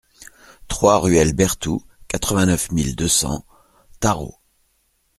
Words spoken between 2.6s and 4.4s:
mille deux cents Tharot